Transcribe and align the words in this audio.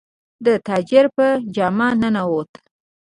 د 0.45 0.47
تاجر 0.67 1.05
په 1.15 1.27
جامه 1.55 1.87
ننووت. 2.01 2.51